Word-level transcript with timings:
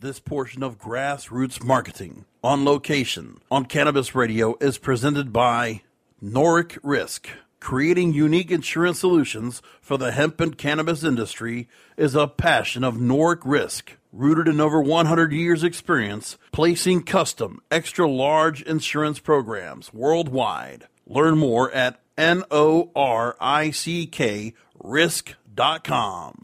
This 0.00 0.18
portion 0.18 0.62
of 0.62 0.78
Grassroots 0.78 1.62
Marketing 1.62 2.24
on 2.42 2.64
location 2.64 3.36
on 3.50 3.66
Cannabis 3.66 4.14
Radio 4.14 4.56
is 4.58 4.78
presented 4.78 5.30
by 5.30 5.82
Noric 6.24 6.78
Risk. 6.82 7.28
Creating 7.60 8.14
unique 8.14 8.50
insurance 8.50 8.98
solutions 8.98 9.60
for 9.82 9.98
the 9.98 10.12
hemp 10.12 10.40
and 10.40 10.56
cannabis 10.56 11.04
industry 11.04 11.68
is 11.98 12.14
a 12.14 12.26
passion 12.26 12.82
of 12.82 12.94
Noric 12.94 13.40
Risk. 13.44 13.92
Rooted 14.10 14.48
in 14.48 14.58
over 14.58 14.80
100 14.80 15.32
years' 15.32 15.62
experience, 15.62 16.38
placing 16.50 17.02
custom, 17.02 17.60
extra 17.70 18.08
large 18.08 18.62
insurance 18.62 19.18
programs 19.18 19.92
worldwide. 19.92 20.86
Learn 21.06 21.36
more 21.36 21.70
at 21.72 22.00
N 22.16 22.42
O 22.50 22.90
R 22.96 23.36
I 23.38 23.70
C 23.70 24.06
K 24.06 24.54
risk.com. 24.82 26.40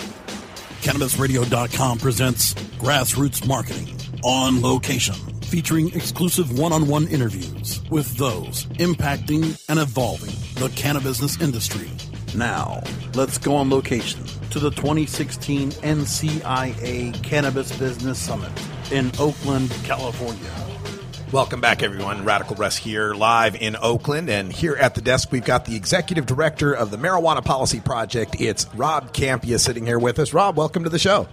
CannabisRadio.com 0.87 1.99
presents 1.99 2.55
Grassroots 2.79 3.45
Marketing 3.45 3.93
on 4.23 4.63
location, 4.63 5.17
featuring 5.43 5.93
exclusive 5.97 6.57
one 6.57 6.73
on 6.73 6.87
one 6.87 7.09
interviews 7.09 7.83
with 7.91 8.17
those 8.17 8.67
impacting 8.79 9.61
and 9.69 9.81
evolving 9.81 10.31
the 10.63 10.73
cannabis 10.77 11.41
industry. 11.41 11.91
Now, 12.37 12.85
let's 13.17 13.37
go 13.37 13.57
on 13.57 13.69
location 13.69 14.23
to 14.51 14.61
the 14.61 14.71
2016 14.71 15.73
NCIA 15.73 17.21
Cannabis 17.21 17.77
Business 17.77 18.21
Summit 18.21 18.53
in 18.93 19.11
Oakland, 19.19 19.73
California. 19.83 20.76
Welcome 21.33 21.61
back, 21.61 21.83
everyone. 21.83 22.25
Radical 22.25 22.55
Russ 22.55 22.77
here, 22.77 23.13
live 23.13 23.57
in 23.57 23.75
Oakland. 23.75 24.31
And 24.31 24.53
here 24.53 24.77
at 24.77 24.95
the 24.95 25.01
desk, 25.01 25.33
we've 25.33 25.45
got 25.45 25.65
the 25.65 25.75
executive 25.75 26.25
director 26.25 26.73
of 26.73 26.93
the 26.93 26.97
Marijuana 26.97 27.45
Policy 27.45 27.81
Project. 27.81 28.41
It's 28.41 28.73
Rob 28.75 29.13
Kampia 29.13 29.59
sitting 29.59 29.87
here 29.87 29.99
with 29.99 30.21
us. 30.21 30.33
Rob, 30.33 30.57
welcome 30.57 30.85
to 30.85 30.89
the 30.89 31.01
show. 31.01 31.27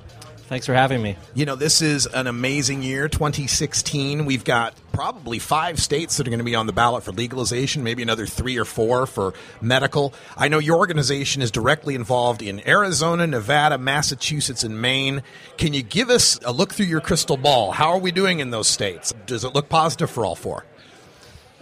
Thanks 0.53 0.67
for 0.67 0.75
having 0.75 1.01
me. 1.01 1.17
You 1.33 1.47
know, 1.47 1.55
this 1.55 1.81
is 1.81 2.05
an 2.05 2.27
amazing 2.27 2.83
year, 2.83 3.09
2016. 3.09 4.25
We've 4.25 4.43
got 4.43 4.75
probably 4.91 5.39
five 5.39 5.81
states 5.81 6.17
that 6.17 6.27
are 6.27 6.29
going 6.29 6.37
to 6.37 6.45
be 6.45 6.53
on 6.53 6.67
the 6.67 6.73
ballot 6.73 7.03
for 7.03 7.11
legalization, 7.11 7.83
maybe 7.83 8.03
another 8.03 8.27
three 8.27 8.59
or 8.59 8.63
four 8.63 9.07
for 9.07 9.33
medical. 9.61 10.13
I 10.37 10.49
know 10.49 10.59
your 10.59 10.77
organization 10.77 11.41
is 11.41 11.49
directly 11.49 11.95
involved 11.95 12.43
in 12.43 12.61
Arizona, 12.67 13.25
Nevada, 13.25 13.79
Massachusetts, 13.79 14.63
and 14.63 14.79
Maine. 14.79 15.23
Can 15.57 15.73
you 15.73 15.81
give 15.81 16.11
us 16.11 16.39
a 16.45 16.51
look 16.51 16.71
through 16.71 16.85
your 16.85 17.01
crystal 17.01 17.35
ball? 17.35 17.71
How 17.71 17.89
are 17.89 17.97
we 17.97 18.11
doing 18.11 18.39
in 18.39 18.51
those 18.51 18.67
states? 18.67 19.11
Does 19.25 19.43
it 19.43 19.55
look 19.55 19.69
positive 19.69 20.11
for 20.11 20.23
all 20.23 20.35
four? 20.35 20.65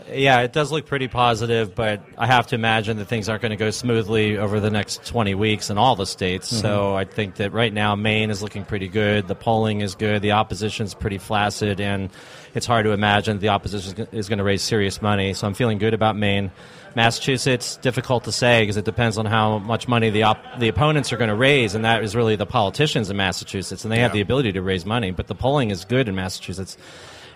Yeah, 0.10 0.42
it 0.42 0.54
does 0.54 0.72
look 0.72 0.86
pretty 0.86 1.08
positive, 1.08 1.76
but 1.76 2.02
I 2.18 2.28
have 2.28 2.48
to 2.48 2.56
imagine 2.56 2.98
that 2.98 3.06
things 3.06 3.30
aren't 3.30 3.42
going 3.42 3.52
to 3.52 3.58
go 3.58 3.72
smoothly 3.72 4.38
over 4.38 4.60
the 4.60 4.70
next 4.70 5.06
20 5.06 5.36
weeks 5.36 5.70
in 5.70 5.78
all 5.78 5.96
the 5.96 6.06
states. 6.06 6.52
Mm-hmm. 6.52 6.62
So 6.62 6.96
I 6.96 7.06
think 7.06 7.36
that 7.36 7.54
right 7.54 7.72
now 7.72 7.96
Maine 7.96 8.30
is 8.30 8.42
looking 8.42 8.66
pretty 8.66 8.88
good. 8.88 9.28
The 9.28 9.36
polling 9.36 9.82
is 9.82 9.96
good. 9.96 10.22
The 10.22 10.32
opposition 10.32 10.86
is 10.86 10.94
pretty 10.94 11.18
flaccid, 11.18 11.80
and 11.80 12.10
it's 12.54 12.66
hard 12.66 12.86
to 12.86 12.92
imagine 12.92 13.40
the 13.40 13.50
opposition 13.50 14.08
is 14.12 14.28
going 14.28 14.40
to 14.40 14.44
raise 14.44 14.62
serious 14.62 15.02
money. 15.02 15.34
So 15.34 15.48
I'm 15.48 15.54
feeling 15.54 15.78
good 15.78 15.94
about 15.94 16.16
Maine. 16.16 16.52
Massachusetts, 16.96 17.78
difficult 17.78 18.26
to 18.26 18.32
say 18.32 18.64
because 18.64 18.76
it 18.76 18.84
depends 18.84 19.18
on 19.18 19.26
how 19.26 19.60
much 19.60 19.88
money 19.88 20.10
the 20.10 20.24
op- 20.24 20.60
the 20.60 20.68
opponents 20.68 21.14
are 21.14 21.18
going 21.18 21.30
to 21.30 21.36
raise, 21.36 21.74
and 21.74 21.86
that 21.86 22.04
is 22.04 22.16
really 22.16 22.36
the 22.36 22.46
politicians 22.46 23.10
in 23.10 23.16
Massachusetts, 23.16 23.86
and 23.86 23.92
they 23.92 23.98
yeah. 23.98 24.04
have 24.04 24.14
the 24.14 24.22
ability 24.22 24.52
to 24.52 24.62
raise 24.62 24.86
money. 24.86 25.12
But 25.12 25.28
the 25.28 25.36
polling 25.36 25.70
is 25.70 25.86
good 25.86 26.10
in 26.10 26.16
Massachusetts. 26.16 26.78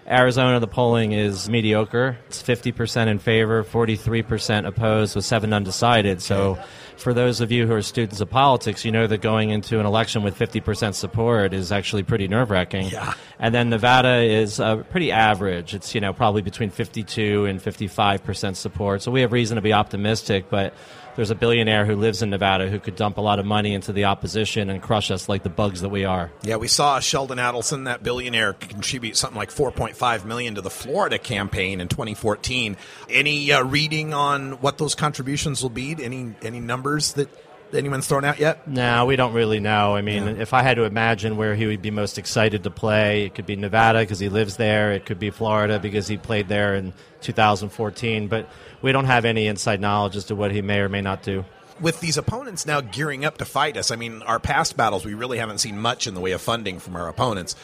Arizona, 0.08 0.60
the 0.60 0.68
polling 0.68 1.14
is 1.14 1.50
mediocre. 1.50 2.18
It's 2.28 2.42
50% 2.44 3.08
in 3.08 3.18
favor, 3.18 3.64
43% 3.64 4.68
opposed, 4.68 5.16
with 5.16 5.26
seven 5.26 5.52
undecided. 5.52 6.22
So, 6.22 6.60
for 6.98 7.14
those 7.14 7.42
of 7.42 7.52
you 7.52 7.66
who 7.66 7.74
are 7.74 7.82
students 7.82 8.22
of 8.22 8.30
politics, 8.30 8.86
you 8.86 8.92
know 8.92 9.08
that 9.08 9.22
going 9.22 9.50
into 9.50 9.80
an 9.80 9.86
election 9.86 10.22
with 10.22 10.38
50% 10.38 10.94
support 10.94 11.54
is 11.54 11.72
actually 11.72 12.04
pretty 12.04 12.28
nerve 12.28 12.52
wracking. 12.52 12.90
Yeah. 12.90 13.16
And 13.40 13.54
then 13.54 13.70
Nevada 13.70 14.22
is 14.22 14.60
uh, 14.60 14.78
pretty 14.78 15.12
average. 15.12 15.74
It's, 15.74 15.96
you 15.96 16.02
know, 16.02 16.14
probably 16.14 16.44
between 16.44 16.70
52 16.70 17.46
and 17.46 17.60
55% 17.60 18.56
support. 18.56 19.02
So, 19.02 19.12
we 19.12 19.22
have 19.22 19.32
reason 19.32 19.56
to 19.56 19.62
be 19.62 19.74
optimistic, 19.74 20.52
but 20.52 20.76
there's 21.16 21.32
a 21.32 21.36
billionaire 21.36 21.86
who 21.86 21.96
lives 21.96 22.22
in 22.22 22.30
Nevada 22.30 22.70
who 22.70 22.80
could 22.80 22.96
dump 22.96 23.18
a 23.18 23.22
lot 23.22 23.40
of 23.40 23.46
money 23.46 23.74
into 23.74 23.94
the 23.94 24.06
opposition 24.06 24.70
and 24.70 24.82
crush 24.82 25.12
us 25.12 25.30
like 25.30 25.44
the 25.44 25.50
bugs 25.50 25.82
that 25.82 25.90
we 25.90 26.06
are. 26.06 26.32
Yeah, 26.44 26.58
we 26.58 26.68
saw 26.68 27.00
Sheldon 27.00 27.38
Adelson, 27.38 27.86
that 27.86 28.04
billionaire, 28.04 28.54
contribute 28.54 29.18
something 29.18 29.38
like 29.38 29.50
4.5 29.50 30.26
million 30.26 30.56
to 30.56 30.62
the 30.62 30.70
Florida 30.70 31.18
campaign 31.18 31.82
in 31.82 31.88
2014. 31.88 32.78
Any 33.10 33.52
uh, 33.52 33.64
reading 33.64 34.14
on 34.14 34.54
what 34.62 34.78
those 34.78 34.96
contributions 34.96 35.62
will 35.62 35.70
be? 35.70 35.96
Any 36.04 36.34
any 36.42 36.60
numbers 36.60 37.14
that 37.14 37.30
anyone's 37.74 38.08
thrown 38.08 38.26
out 38.26 38.40
yet? 38.40 38.68
No, 38.68 39.06
we 39.06 39.16
don't 39.16 39.34
really 39.34 39.60
know. 39.60 39.96
I 39.96 40.02
mean, 40.02 40.24
yeah. 40.24 40.42
if 40.42 40.54
I 40.54 40.62
had 40.62 40.76
to 40.76 40.84
imagine 40.84 41.38
where 41.38 41.56
he 41.56 41.66
would 41.66 41.82
be 41.82 41.92
most 41.92 42.18
excited 42.18 42.64
to 42.64 42.70
play, 42.70 43.26
it 43.26 43.36
could 43.36 43.46
be 43.46 43.56
Nevada 43.56 44.00
because 44.00 44.20
he 44.20 44.30
lives 44.30 44.58
there. 44.58 44.92
It 44.92 45.06
could 45.06 45.20
be 45.20 45.30
Florida 45.30 45.80
because 45.80 46.08
he 46.08 46.18
played 46.18 46.48
there 46.48 46.76
in 46.76 46.94
2014. 47.22 48.28
But 48.28 48.50
we 48.82 48.92
don't 48.92 49.06
have 49.06 49.26
any 49.26 49.48
inside 49.48 49.82
knowledge 49.82 50.16
as 50.16 50.26
to 50.26 50.36
what 50.36 50.52
he 50.52 50.62
may 50.62 50.80
or 50.80 50.90
may 50.90 51.02
not 51.02 51.24
do 51.24 51.46
with 51.80 52.00
these 52.00 52.18
opponents 52.18 52.66
now 52.66 52.82
gearing 52.82 53.26
up 53.26 53.38
to 53.38 53.46
fight 53.46 53.78
us, 53.78 53.92
I 53.92 53.96
mean, 53.96 54.22
our 54.24 54.40
past 54.40 54.78
battles, 54.78 55.06
we 55.06 55.14
really 55.14 55.38
haven't 55.38 55.60
seen 55.60 55.78
much 55.78 56.08
in 56.08 56.14
the 56.14 56.22
way 56.22 56.32
of 56.32 56.42
funding 56.42 56.80
from 56.80 56.96
our 56.96 57.08
opponents. 57.08 57.56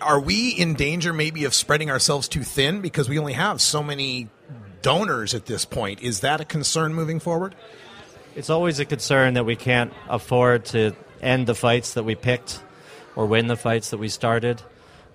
Are 0.00 0.20
we 0.20 0.50
in 0.50 0.74
danger 0.74 1.12
maybe 1.12 1.44
of 1.44 1.54
spreading 1.54 1.90
ourselves 1.90 2.28
too 2.28 2.44
thin 2.44 2.80
because 2.80 3.08
we 3.08 3.18
only 3.18 3.32
have 3.32 3.60
so 3.60 3.82
many 3.82 4.28
donors 4.80 5.34
at 5.34 5.46
this 5.46 5.64
point? 5.64 6.00
Is 6.02 6.20
that 6.20 6.40
a 6.40 6.44
concern 6.44 6.94
moving 6.94 7.20
forward? 7.20 7.54
It's 8.38 8.50
always 8.50 8.78
a 8.78 8.84
concern 8.84 9.34
that 9.34 9.44
we 9.44 9.56
can't 9.56 9.92
afford 10.08 10.66
to 10.66 10.94
end 11.20 11.48
the 11.48 11.56
fights 11.56 11.94
that 11.94 12.04
we 12.04 12.14
picked 12.14 12.62
or 13.16 13.26
win 13.26 13.48
the 13.48 13.56
fights 13.56 13.90
that 13.90 13.98
we 13.98 14.08
started. 14.08 14.62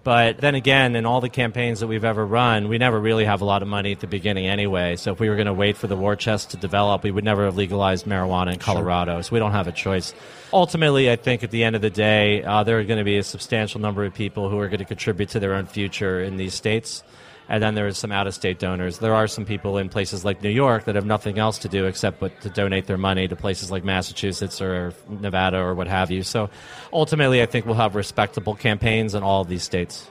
But 0.03 0.39
then 0.39 0.55
again, 0.55 0.97
in 0.97 1.05
all 1.05 1.21
the 1.21 1.29
campaigns 1.29 1.79
that 1.79 1.87
we've 1.87 2.03
ever 2.03 2.25
run, 2.25 2.67
we 2.67 2.77
never 2.77 2.99
really 2.99 3.23
have 3.23 3.39
a 3.39 3.45
lot 3.45 3.61
of 3.61 3.69
money 3.69 3.93
at 3.93 4.01
the 4.01 4.07
beginning 4.07 4.47
anyway. 4.47 4.97
So 4.97 5.13
if 5.13 5.21
we 5.21 5.29
were 5.29 5.37
going 5.37 5.47
to 5.47 5.53
wait 5.53 5.77
for 5.77 5.87
the 5.87 5.95
war 5.95 6.17
chest 6.17 6.51
to 6.51 6.57
develop, 6.57 7.03
we 7.03 7.11
would 7.11 7.23
never 7.23 7.45
have 7.45 7.55
legalized 7.55 8.05
marijuana 8.05 8.51
in 8.51 8.59
Colorado. 8.59 9.13
Sure. 9.13 9.23
So 9.23 9.33
we 9.35 9.39
don't 9.39 9.53
have 9.53 9.69
a 9.69 9.71
choice. 9.71 10.13
Ultimately, 10.51 11.09
I 11.09 11.15
think 11.15 11.45
at 11.45 11.51
the 11.51 11.63
end 11.63 11.77
of 11.77 11.81
the 11.81 11.89
day, 11.89 12.43
uh, 12.43 12.63
there 12.63 12.77
are 12.77 12.83
going 12.83 12.99
to 12.99 13.05
be 13.05 13.19
a 13.19 13.23
substantial 13.23 13.79
number 13.79 14.03
of 14.03 14.13
people 14.13 14.49
who 14.49 14.59
are 14.59 14.67
going 14.67 14.79
to 14.79 14.85
contribute 14.85 15.29
to 15.29 15.39
their 15.39 15.53
own 15.53 15.67
future 15.67 16.21
in 16.21 16.35
these 16.35 16.55
states 16.55 17.05
and 17.49 17.61
then 17.61 17.75
there's 17.75 17.97
some 17.97 18.11
out 18.11 18.27
of 18.27 18.33
state 18.33 18.59
donors. 18.59 18.99
There 18.99 19.13
are 19.13 19.27
some 19.27 19.45
people 19.45 19.77
in 19.77 19.89
places 19.89 20.23
like 20.23 20.41
New 20.41 20.49
York 20.49 20.85
that 20.85 20.95
have 20.95 21.05
nothing 21.05 21.37
else 21.37 21.57
to 21.59 21.69
do 21.69 21.85
except 21.85 22.19
but 22.19 22.39
to 22.41 22.49
donate 22.49 22.87
their 22.87 22.97
money 22.97 23.27
to 23.27 23.35
places 23.35 23.71
like 23.71 23.83
Massachusetts 23.83 24.61
or 24.61 24.93
Nevada 25.09 25.57
or 25.57 25.75
what 25.75 25.87
have 25.87 26.11
you. 26.11 26.23
So 26.23 26.49
ultimately, 26.91 27.41
I 27.41 27.45
think 27.45 27.65
we'll 27.65 27.75
have 27.75 27.95
respectable 27.95 28.55
campaigns 28.55 29.15
in 29.15 29.23
all 29.23 29.41
of 29.41 29.47
these 29.47 29.63
states. 29.63 30.09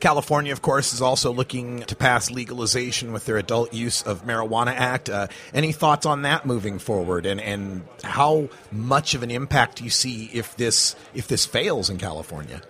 California, 0.00 0.52
of 0.52 0.60
course, 0.60 0.92
is 0.92 1.00
also 1.00 1.32
looking 1.32 1.80
to 1.84 1.96
pass 1.96 2.30
legalization 2.30 3.12
with 3.12 3.24
their 3.24 3.38
Adult 3.38 3.72
Use 3.72 4.02
of 4.02 4.26
Marijuana 4.26 4.74
Act. 4.74 5.08
Uh, 5.08 5.28
any 5.54 5.72
thoughts 5.72 6.04
on 6.04 6.22
that 6.22 6.44
moving 6.44 6.78
forward, 6.78 7.24
and, 7.24 7.40
and 7.40 7.82
how 8.02 8.50
much 8.70 9.14
of 9.14 9.22
an 9.22 9.30
impact 9.30 9.76
do 9.76 9.84
you 9.84 9.90
see 9.90 10.26
if 10.32 10.56
this 10.56 10.94
if 11.14 11.26
this 11.28 11.46
fails 11.46 11.88
in 11.88 11.96
California? 11.96 12.60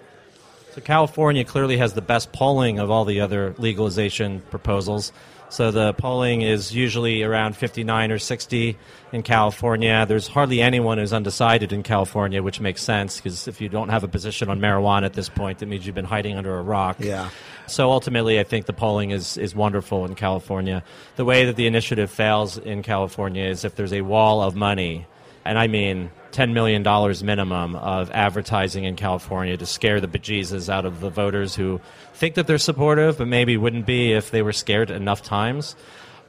So 0.74 0.80
California 0.80 1.44
clearly 1.44 1.76
has 1.76 1.92
the 1.92 2.02
best 2.02 2.32
polling 2.32 2.80
of 2.80 2.90
all 2.90 3.04
the 3.04 3.20
other 3.20 3.54
legalization 3.58 4.42
proposals. 4.50 5.12
So 5.48 5.70
the 5.70 5.92
polling 5.92 6.42
is 6.42 6.74
usually 6.74 7.22
around 7.22 7.56
59 7.56 8.10
or 8.10 8.18
60 8.18 8.76
in 9.12 9.22
California. 9.22 10.04
There's 10.04 10.26
hardly 10.26 10.60
anyone 10.60 10.98
who's 10.98 11.12
undecided 11.12 11.72
in 11.72 11.84
California, 11.84 12.42
which 12.42 12.60
makes 12.60 12.82
sense 12.82 13.18
because 13.18 13.46
if 13.46 13.60
you 13.60 13.68
don't 13.68 13.90
have 13.90 14.02
a 14.02 14.08
position 14.08 14.50
on 14.50 14.58
marijuana 14.58 15.04
at 15.04 15.12
this 15.12 15.28
point, 15.28 15.60
that 15.60 15.66
means 15.66 15.86
you've 15.86 15.94
been 15.94 16.04
hiding 16.04 16.36
under 16.36 16.58
a 16.58 16.62
rock. 16.62 16.96
Yeah. 16.98 17.30
So 17.68 17.92
ultimately, 17.92 18.40
I 18.40 18.42
think 18.42 18.66
the 18.66 18.72
polling 18.72 19.12
is, 19.12 19.36
is 19.36 19.54
wonderful 19.54 20.04
in 20.06 20.16
California. 20.16 20.82
The 21.14 21.24
way 21.24 21.44
that 21.44 21.54
the 21.54 21.68
initiative 21.68 22.10
fails 22.10 22.58
in 22.58 22.82
California 22.82 23.44
is 23.44 23.64
if 23.64 23.76
there's 23.76 23.92
a 23.92 24.00
wall 24.00 24.42
of 24.42 24.56
money, 24.56 25.06
and 25.44 25.58
I 25.58 25.66
mean 25.66 26.10
$10 26.32 26.52
million 26.52 26.82
minimum 27.24 27.76
of 27.76 28.10
advertising 28.10 28.84
in 28.84 28.96
California 28.96 29.56
to 29.56 29.66
scare 29.66 30.00
the 30.00 30.08
bejesus 30.08 30.68
out 30.68 30.84
of 30.84 31.00
the 31.00 31.10
voters 31.10 31.54
who 31.54 31.80
think 32.12 32.34
that 32.34 32.46
they're 32.46 32.58
supportive, 32.58 33.18
but 33.18 33.28
maybe 33.28 33.56
wouldn't 33.56 33.86
be 33.86 34.12
if 34.12 34.30
they 34.30 34.42
were 34.42 34.52
scared 34.52 34.90
enough 34.90 35.22
times. 35.22 35.76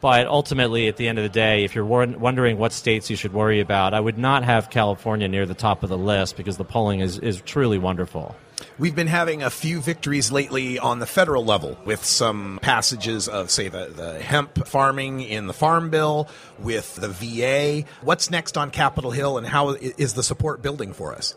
But 0.01 0.27
ultimately, 0.27 0.88
at 0.88 0.97
the 0.97 1.07
end 1.07 1.17
of 1.17 1.23
the 1.23 1.29
day, 1.29 1.63
if 1.63 1.73
you're 1.73 1.85
wondering 1.85 2.59
what 2.59 2.73
states 2.73 3.09
you 3.09 3.15
should 3.15 3.33
worry 3.33 3.59
about, 3.59 3.95
I 3.95 4.00
would 4.00 4.19
not 4.19 4.44
have 4.44 4.69
California 4.69 5.27
near 5.27 5.47
the 5.47 5.56
top 5.56 5.81
of 5.81 5.89
the 5.89 5.97
list 5.97 6.38
because 6.38 6.57
the 6.57 6.65
polling 6.65 7.00
is, 7.00 7.17
is 7.17 7.41
truly 7.41 7.79
wonderful. 7.79 8.35
We've 8.77 8.95
been 8.95 9.07
having 9.07 9.42
a 9.42 9.50
few 9.50 9.80
victories 9.80 10.33
lately 10.33 10.77
on 10.77 11.00
the 11.00 11.06
federal 11.06 11.45
level 11.45 11.77
with 11.86 12.04
some 12.04 12.60
passages 12.62 13.30
of, 13.30 13.50
say, 13.50 13.69
the, 13.69 13.86
the 13.86 14.19
hemp 14.19 14.68
farming 14.68 15.22
in 15.22 15.48
the 15.48 15.54
Farm 15.54 15.89
Bill, 15.89 16.27
with 16.60 16.95
the 16.95 17.07
VA. 17.07 17.88
What's 18.01 18.30
next 18.30 18.57
on 18.57 18.72
Capitol 18.72 19.12
Hill, 19.12 19.38
and 19.38 19.48
how 19.48 19.69
is 19.69 20.16
the 20.16 20.24
support 20.24 20.62
building 20.62 20.92
for 20.92 21.16
us? 21.16 21.36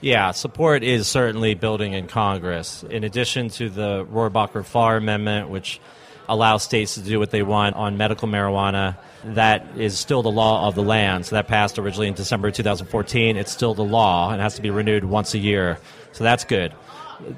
Yeah, 0.00 0.32
support 0.32 0.82
is 0.82 1.06
certainly 1.06 1.54
building 1.54 1.92
in 1.92 2.08
Congress. 2.08 2.82
In 2.82 3.04
addition 3.04 3.50
to 3.50 3.68
the 3.68 4.04
Rohrabacher-Farr 4.06 4.96
Amendment, 4.96 5.50
which 5.50 5.80
allows 6.28 6.62
states 6.62 6.94
to 6.94 7.00
do 7.00 7.18
what 7.18 7.30
they 7.30 7.42
want 7.42 7.76
on 7.76 7.96
medical 7.96 8.28
marijuana, 8.28 8.96
that 9.24 9.66
is 9.76 9.98
still 9.98 10.22
the 10.22 10.30
law 10.30 10.68
of 10.68 10.74
the 10.74 10.82
land. 10.82 11.26
So 11.26 11.36
that 11.36 11.48
passed 11.48 11.78
originally 11.78 12.08
in 12.08 12.14
December 12.14 12.50
2014. 12.50 13.36
It's 13.36 13.52
still 13.52 13.74
the 13.74 13.84
law 13.84 14.30
and 14.30 14.40
has 14.40 14.54
to 14.56 14.62
be 14.62 14.70
renewed 14.70 15.04
once 15.04 15.34
a 15.34 15.38
year. 15.38 15.78
So 16.12 16.24
that's 16.24 16.44
good. 16.44 16.72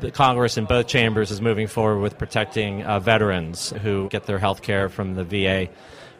The 0.00 0.10
Congress 0.10 0.58
in 0.58 0.66
both 0.66 0.88
chambers 0.88 1.30
is 1.30 1.40
moving 1.40 1.66
forward 1.66 2.00
with 2.00 2.18
protecting 2.18 2.82
uh, 2.82 3.00
veterans 3.00 3.70
who 3.82 4.08
get 4.08 4.26
their 4.26 4.38
health 4.38 4.60
care 4.60 4.88
from 4.90 5.14
the 5.14 5.24
VA, 5.24 5.68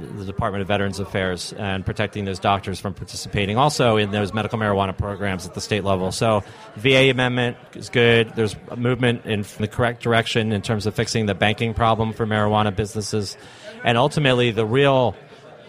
the 0.01 0.25
Department 0.25 0.63
of 0.63 0.69
Veterans 0.69 0.99
Affairs, 0.99 1.53
and 1.55 1.85
protecting 1.85 2.25
those 2.25 2.39
doctors 2.39 2.81
from 2.81 2.95
participating 2.95 3.57
also 3.57 3.97
in 3.97 4.11
those 4.11 4.33
medical 4.33 4.59
marijuana 4.59 4.97
programs 4.97 5.47
at 5.47 5.55
the 5.55 5.61
state 5.61 5.85
level. 5.85 6.13
So, 6.13 6.43
VA 6.77 7.11
amendment 7.11 7.57
is 7.75 7.89
good. 7.89 8.33
There's 8.35 8.57
a 8.69 8.77
movement 8.77 9.27
in 9.27 9.45
the 9.59 9.69
correct 9.69 10.03
direction 10.03 10.53
in 10.53 10.63
terms 10.63 10.87
of 10.87 10.95
fixing 10.95 11.27
the 11.27 11.35
banking 11.35 11.75
problem 11.75 12.13
for 12.13 12.27
marijuana 12.27 12.75
businesses. 12.75 13.37
And 13.85 13.97
ultimately, 13.97 14.51
the 14.51 14.67
real 14.67 15.15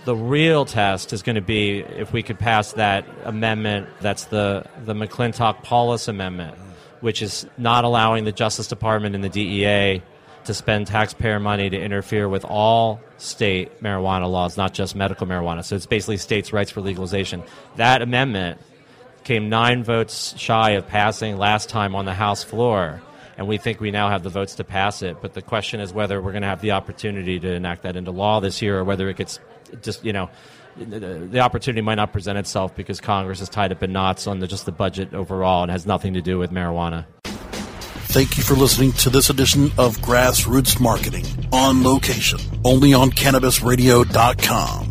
the 0.06 0.16
real 0.16 0.66
test 0.66 1.14
is 1.14 1.22
going 1.22 1.36
to 1.36 1.42
be 1.42 1.80
if 1.80 2.12
we 2.12 2.24
could 2.24 2.40
pass 2.40 2.74
that 2.74 3.06
amendment 3.24 3.88
that's 4.00 4.26
the, 4.26 4.66
the 4.84 4.96
McClintock 4.96 5.62
Polis 5.62 6.08
amendment 6.08 6.58
which 7.02 7.22
is 7.22 7.46
not 7.58 7.84
allowing 7.84 8.24
the 8.24 8.32
Justice 8.32 8.68
Department 8.68 9.16
and 9.16 9.24
the 9.24 9.30
DEA 9.30 10.02
to 10.46 10.54
spend 10.54 10.88
taxpayer 10.88 11.40
money 11.40 11.70
to 11.70 11.80
interfere 11.80 12.28
with 12.28 12.46
all 12.46 13.00
state 13.18 13.82
marijuana 13.82 14.30
laws, 14.30 14.58
not 14.58 14.74
just 14.74 14.96
medical 14.96 15.28
marijuana. 15.28 15.64
So 15.64 15.76
it's 15.76 15.86
basically 15.86 16.18
states' 16.18 16.52
rights 16.52 16.72
for 16.72 16.82
legalization. 16.82 17.44
That 17.76 18.02
amendment 18.02 18.60
came 19.24 19.50
nine 19.50 19.84
votes 19.84 20.36
shy 20.38 20.72
of 20.72 20.88
passing 20.88 21.38
last 21.38 21.70
time 21.70 21.96
on 21.96 22.06
the 22.06 22.14
House 22.14 22.44
floor. 22.44 23.02
And 23.38 23.48
we 23.48 23.58
think 23.58 23.80
we 23.80 23.92
now 23.92 24.10
have 24.10 24.24
the 24.24 24.30
votes 24.30 24.56
to 24.56 24.64
pass 24.64 25.02
it. 25.02 25.18
But 25.22 25.34
the 25.34 25.42
question 25.42 25.80
is 25.80 25.94
whether 25.94 26.22
we're 26.22 26.32
going 26.32 26.44
to 26.44 26.48
have 26.48 26.62
the 26.62 26.72
opportunity 26.72 27.40
to 27.40 27.54
enact 27.54 27.84
that 27.84 27.96
into 27.96 28.12
law 28.12 28.40
this 28.40 28.62
year 28.62 28.80
or 28.80 28.84
whether 28.84 29.10
it 29.10 29.18
gets 29.18 29.40
just, 29.82 30.04
you 30.04 30.14
know, 30.14 30.30
the 30.78 31.40
opportunity 31.40 31.82
might 31.82 31.96
not 31.96 32.14
present 32.14 32.38
itself 32.38 32.76
because 32.76 33.02
Congress 33.02 33.42
is 33.42 33.50
tied 33.50 33.72
up 33.72 33.84
in 33.84 33.92
knots 33.92 34.28
on 34.28 34.40
the, 34.40 34.48
just 34.48 34.66
the 34.66 34.72
budget 34.72 35.14
overall 35.14 35.64
and 35.64 35.72
has 35.72 35.86
nothing 35.86 36.14
to 36.14 36.22
do 36.22 36.38
with 36.38 36.52
marijuana. 36.52 37.06
Thank 38.12 38.36
you 38.38 38.44
for 38.44 38.56
listening 38.56 38.92
to 38.94 39.10
this 39.10 39.30
edition 39.30 39.72
of 39.78 39.96
Grassroots 40.00 40.82
Marketing 40.82 41.26
on 41.54 41.82
location, 41.82 42.42
only 42.66 42.94
on 42.94 43.10
CannabisRadio.com. 43.10 44.91